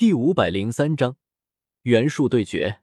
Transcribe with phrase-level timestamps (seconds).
[0.00, 1.18] 第五百零三章
[1.82, 2.80] 元术对决。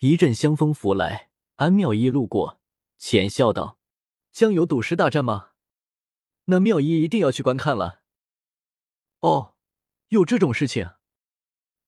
[0.00, 2.60] 一阵香风拂来，安妙一路过，
[2.98, 3.78] 浅笑道
[4.30, 5.52] ：“将有赌石大战吗？
[6.44, 8.02] 那妙一一定要去观看了。”
[9.20, 9.54] 哦，
[10.08, 10.90] 有这种事情。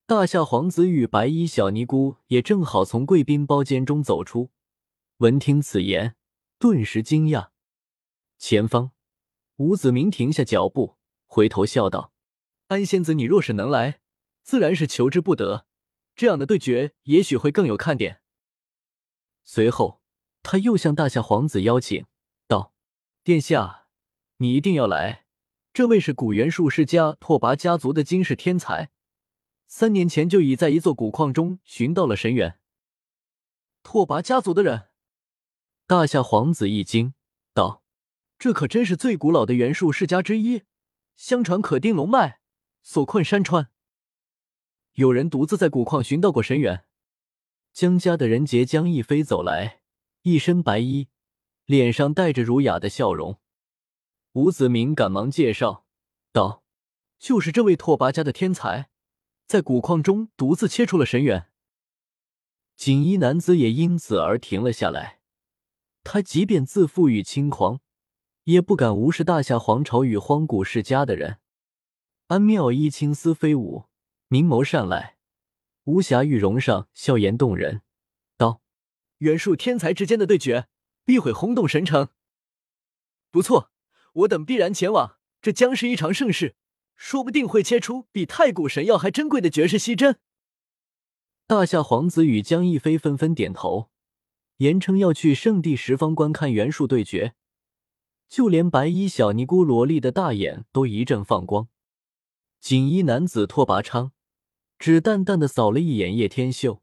[0.07, 4.49] 大夏皇子与白衣小尼姑也正好从贵宾包间中走出，
[5.17, 6.15] 闻听此言，
[6.57, 7.49] 顿时惊讶。
[8.39, 8.89] 前方，
[9.57, 10.97] 吴子明停下脚步，
[11.27, 12.11] 回头笑道
[12.69, 13.99] ：“安仙子，你若是能来。”
[14.43, 15.65] 自然是求之不得，
[16.15, 18.21] 这样的对决也许会更有看点。
[19.43, 20.01] 随后，
[20.43, 22.05] 他又向大夏皇子邀请
[22.47, 22.73] 道
[23.23, 23.87] ：“殿下，
[24.37, 25.25] 你一定要来。
[25.73, 28.91] 这位是古元术世家拓跋家族的惊世天才，
[29.67, 32.59] 三年前就已在一座古矿中寻到了神元。”
[33.83, 34.89] 拓跋家族的人，
[35.87, 37.13] 大夏皇子一惊，
[37.53, 37.83] 道
[38.37, 40.63] ：“这可真是最古老的元术世家之一，
[41.15, 42.41] 相传可定龙脉，
[42.83, 43.69] 所困山川。”
[44.93, 46.85] 有人独自在古矿寻到过神元。
[47.71, 49.81] 江家的人杰江逸飞走来，
[50.23, 51.07] 一身白衣，
[51.65, 53.39] 脸上带着儒雅的笑容。
[54.33, 55.85] 吴子明赶忙介绍
[56.33, 56.63] 道
[57.17, 58.89] ：“就是这位拓跋家的天才，
[59.47, 61.47] 在古矿中独自切出了神元。”
[62.75, 65.19] 锦衣男子也因此而停了下来。
[66.03, 67.79] 他即便自负与轻狂，
[68.45, 71.39] 也不敢无视大夏皇朝与荒古世家的人。
[72.27, 73.85] 安妙一青丝飞舞。
[74.33, 75.17] 明眸善睐，
[75.83, 77.81] 无暇玉容上笑颜动人，
[78.37, 78.61] 道
[79.19, 80.69] ：“元术天才之间的对决，
[81.03, 82.07] 必会轰动神城。
[83.29, 83.71] 不错，
[84.13, 86.55] 我等必然前往，这将是一场盛事，
[86.95, 90.17] 说不定会切出比太古神药还珍贵的绝世稀珍。”
[91.45, 93.89] 大夏皇子与江逸飞纷纷点头，
[94.59, 97.35] 言称要去圣地十方观看元术对决。
[98.29, 101.67] 就连白衣小尼姑萝莉的大眼都一阵放光。
[102.61, 104.13] 锦衣男子拓跋昌。
[104.81, 106.81] 只淡淡的扫了一眼叶天秀，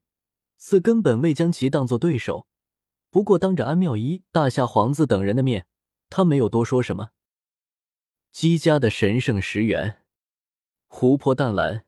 [0.57, 2.47] 似根本未将其当做对手。
[3.11, 5.67] 不过当着安妙一、大夏皇子等人的面，
[6.09, 7.11] 他没有多说什么。
[8.31, 10.05] 姬家的神圣石原，
[10.87, 11.87] 湖泊淡蓝，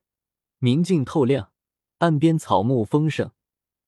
[0.58, 1.52] 明净透亮，
[1.98, 3.30] 岸边草木丰盛，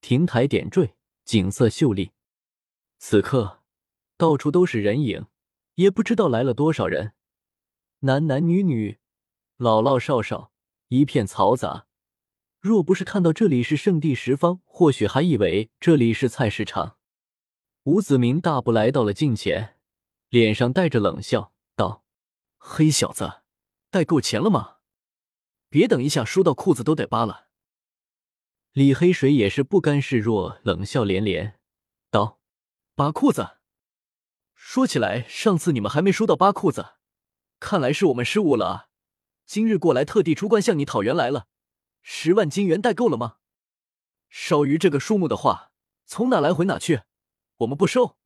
[0.01, 0.95] 亭台点缀，
[1.25, 2.13] 景色秀丽。
[3.01, 3.63] 此刻
[4.17, 5.27] 到处都是人影，
[5.75, 7.15] 也不知道来了多少人，
[8.01, 9.01] 男男女女，
[9.57, 10.53] 老老少少，
[10.87, 11.89] 一片嘈杂。
[12.63, 16.97] 若不是看到这里是圣地十方，或许还以为这里是菜市场。
[17.83, 19.81] 吴子明大步来到了近前，
[20.29, 22.05] 脸上带着冷笑，道
[22.57, 23.43] ：“黑小子，
[23.91, 24.77] 带够钱了吗？
[25.69, 27.49] 别等一下输到裤子都得扒了。”
[28.71, 31.59] 李黑水也是不甘示弱，冷笑连连，
[32.13, 32.39] 道
[32.95, 33.57] ：“扒裤子？
[34.55, 36.91] 说起来，上次你们还没输到扒裤子，
[37.59, 38.89] 看来是我们失误了！
[39.47, 41.49] 今日过来特地出关向你讨缘来了。”
[42.03, 43.39] 十万金元带够了吗？
[44.29, 45.73] 少于这个数目的话，
[46.05, 47.03] 从哪来回哪去，
[47.59, 48.17] 我们不收。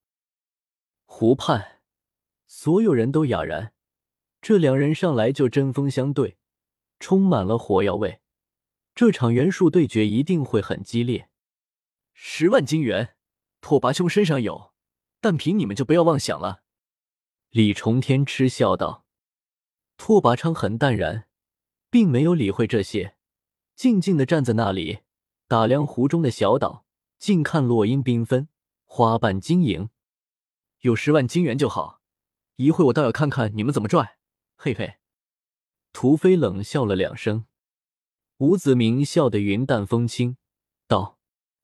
[1.05, 1.81] 湖畔，
[2.47, 3.73] 所有人都哑然。
[4.41, 6.39] 这两人上来就针锋相对，
[7.01, 8.21] 充满了火药味。
[8.95, 11.29] 这场元术对决一定会很激烈。
[12.15, 13.17] 十万金元，
[13.61, 14.73] 拓跋兄身上有，
[15.21, 16.63] 但凭你们就不要妄想了。
[17.51, 19.05] 李重天嗤笑道。
[19.97, 21.29] 拓跋昌很淡然，
[21.91, 23.16] 并没有理会这些。
[23.77, 25.01] 静静的站在那里，
[25.47, 26.87] 打量湖中的小岛，
[27.19, 28.49] 近看落英缤纷，
[28.87, 29.91] 花瓣晶莹。
[30.81, 32.01] 有十万金元就好，
[32.57, 34.17] 一会我倒要看看你们怎么拽。
[34.57, 34.95] 嘿嘿，
[35.93, 37.45] 屠飞冷笑了两声。
[38.39, 40.39] 吴子明笑得云淡风轻，
[40.89, 41.19] 道：“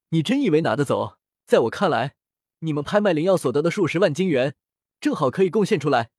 [0.09, 1.17] 你真以为拿得走？
[1.47, 2.15] 在我看来，
[2.59, 4.55] 你们拍卖灵药所得的数十万金元，
[5.01, 6.11] 正好可以贡献出来。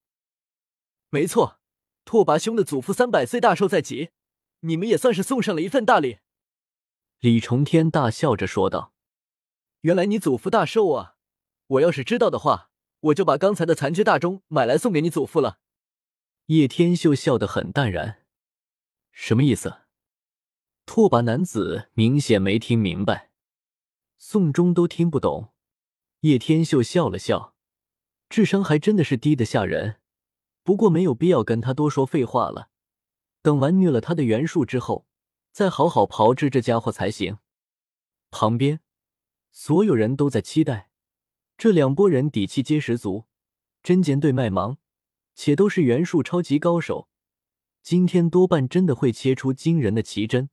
[1.11, 1.61] 没错，
[2.05, 4.11] 拓跋兄的祖父三百岁大寿在即。”
[4.64, 6.19] 你们也算是送上了一份大礼。”
[7.20, 8.92] 李重天大笑着说道
[9.82, 11.16] ，“原来你祖父大寿啊！
[11.66, 12.70] 我要是知道的话，
[13.00, 15.58] 我就把刚才的残缺大钟买来送给你祖父了。”
[16.47, 18.26] 叶天秀笑得很淡然
[19.10, 19.82] ，“什么意思？”
[20.84, 23.31] 拓跋男子明显没听明白，
[24.19, 25.55] 宋钟都听不懂。
[26.20, 27.55] 叶天秀笑了笑，
[28.28, 30.00] 智商还真的是低的吓人。
[30.62, 32.69] 不过没有必要跟他多说废话了。
[33.44, 35.06] 等完虐了他的元术之后，
[35.52, 37.41] 再好好炮制这家伙才行。
[38.31, 38.81] 旁边
[39.52, 40.88] 所有人都在期待，
[41.58, 43.26] 这两拨人底气皆十足，
[43.82, 44.79] 针尖对麦芒，
[45.35, 47.11] 且都是元术超级高手。
[47.82, 50.49] 今天多半真的会切出惊人的奇珍。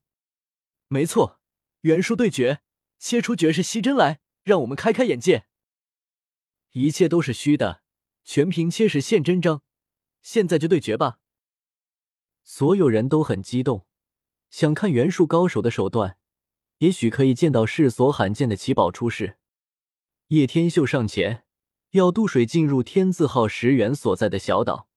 [0.90, 1.40] 没错，
[1.84, 2.60] 元术对决，
[3.00, 5.46] 切出绝世稀珍来，让我们开开眼界。
[6.72, 7.84] 一切都是虚的，
[8.26, 9.62] 全凭切实现真章。
[10.22, 11.20] 现在就对决吧。
[12.44, 13.86] 所有人都很激动，
[14.50, 16.18] 想看袁术高手的手段，
[16.80, 19.38] 也许可以见到世所罕见的奇宝出世。
[20.28, 21.46] 叶天秀上前
[21.92, 24.88] 要渡水进入天字号石原所在的小岛，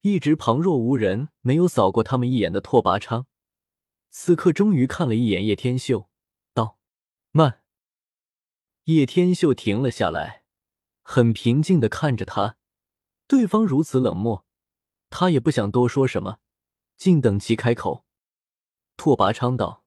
[0.00, 3.26] 一直旁若无人、没有扫过他们一眼的拓跋昌，
[4.10, 6.08] 此刻终于看了一眼叶天秀，
[6.52, 6.78] 道
[7.30, 7.62] ：“慢。”
[8.84, 10.42] 叶天秀停了下来，
[11.02, 12.56] 很平静的看着他。
[13.28, 14.44] 对方如此冷漠，
[15.10, 16.38] 他也不想多说什么，
[17.00, 18.04] 静等其开口。
[18.98, 19.86] 拓跋昌道：“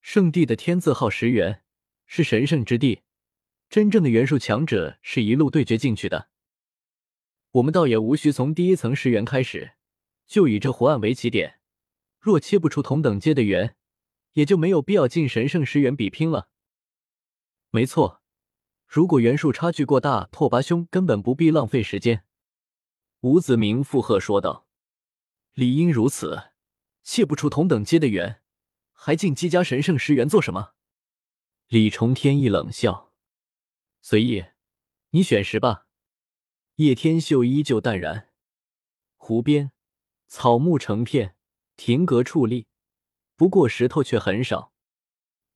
[0.00, 1.62] 圣地的天字号石原
[2.06, 3.02] 是神圣之地，
[3.68, 6.30] 真正的元术强者是一路对决进去的。
[7.50, 9.72] 我们倒也无需从第一层石原开始，
[10.24, 11.60] 就以这湖岸为起点。
[12.18, 13.76] 若切不出同等阶的缘，
[14.32, 16.48] 也就没有必要进神圣石原比拼了。
[17.68, 18.22] 没错。”
[18.88, 22.24] 如果元术差距过大，拓跋兄根本不必浪费时间。”
[23.20, 24.66] 吴子明附和说道
[25.52, 26.53] ，“理应如此，
[27.04, 28.42] 切不出同等阶的元，
[28.92, 30.74] 还进姬家神圣石园做什么？”
[31.68, 33.12] 李重天一冷笑
[34.02, 34.44] ，“随意，
[35.10, 35.86] 你选石吧。”
[36.76, 38.30] 叶天秀依旧淡然。
[39.16, 39.70] 湖边
[40.26, 41.36] 草木成片，
[41.76, 42.66] 亭阁矗立，
[43.36, 44.72] 不过石头却很少。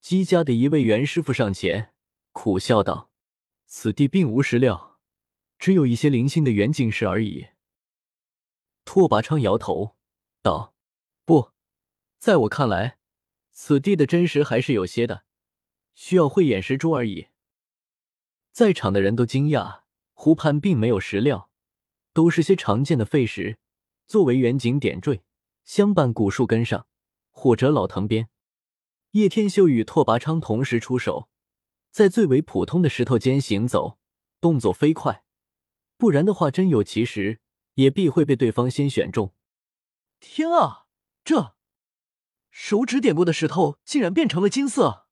[0.00, 1.92] 姬家的一位袁师傅上前，
[2.30, 3.10] 苦笑道。
[3.66, 4.98] 此地并无石料，
[5.58, 7.48] 只有一些零星的远景石而已。
[8.84, 9.96] 拓跋昌摇头
[10.40, 10.74] 道
[11.28, 11.50] ：“不，
[12.18, 12.96] 在我看来，
[13.52, 15.24] 此地的真实还是有些的，
[15.92, 17.26] 需要慧眼识珠而已。”
[18.50, 19.82] 在场的人都惊讶，
[20.14, 21.50] 湖畔并没有石料，
[22.14, 23.58] 都是些常见的废石，
[24.06, 25.20] 作为远景点缀，
[25.66, 26.86] 相伴古树根上
[27.30, 28.30] 或者老藤边。
[29.10, 31.28] 叶天秀与拓跋昌同时出手。
[31.90, 33.98] 在最为普通的石头间行走，
[34.40, 35.22] 动作飞快，
[35.98, 37.40] 不然的话，真有其时，
[37.74, 39.34] 也必会被对方先选中。
[40.20, 40.86] 天啊，
[41.28, 41.54] 这
[42.50, 45.06] 手指点过的石头竟然变成了金色！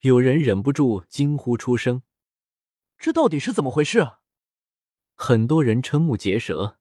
[0.00, 2.02] 有人忍不住惊呼出声
[2.98, 4.14] ：“这到底是怎么回事？”
[5.14, 6.80] 很多人瞠目结舌。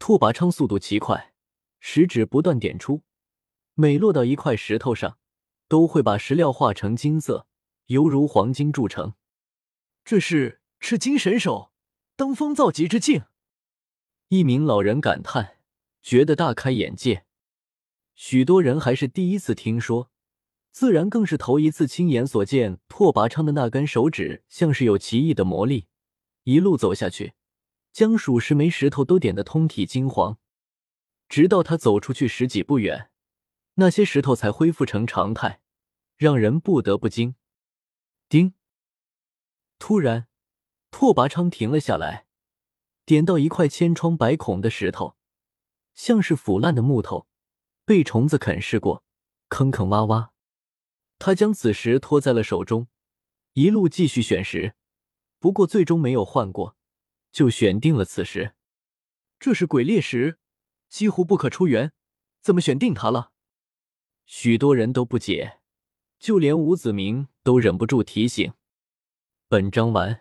[0.00, 1.34] 拓跋昌速度奇快，
[1.78, 3.04] 食指不断点出，
[3.74, 5.18] 每落到一块石头上，
[5.68, 7.46] 都会把石料化成金色。
[7.86, 9.14] 犹如黄金铸成，
[10.04, 11.70] 这是赤金神手，
[12.16, 13.22] 登峰造极之境。
[14.30, 15.58] 一名老人感叹，
[16.02, 17.24] 觉得大开眼界。
[18.14, 20.10] 许多人还是第一次听说，
[20.70, 22.78] 自然更是头一次亲眼所见。
[22.88, 25.86] 拓跋昌的那根手指像是有奇异的魔力，
[26.44, 27.34] 一路走下去，
[27.92, 30.38] 将数十枚石头都点得通体金黄，
[31.28, 33.10] 直到他走出去十几步远，
[33.74, 35.60] 那些石头才恢复成常态，
[36.16, 37.34] 让人不得不惊。
[38.28, 38.54] 叮！
[39.78, 40.28] 突然，
[40.90, 42.26] 拓跋昌停了下来，
[43.04, 45.16] 点到一块千疮百孔的石头，
[45.94, 47.26] 像是腐烂的木头，
[47.84, 49.04] 被虫子啃噬过，
[49.48, 50.30] 坑坑洼洼。
[51.18, 52.88] 他将此石托在了手中，
[53.52, 54.74] 一路继续选石，
[55.38, 56.76] 不过最终没有换过，
[57.30, 58.54] 就选定了此石。
[59.38, 60.38] 这是鬼猎石，
[60.88, 61.92] 几乎不可出原，
[62.40, 63.32] 怎么选定它了？
[64.26, 65.58] 许多人都不解。
[66.18, 68.52] 就连吴子明都忍不住提醒
[69.48, 70.20] ：“本章完。”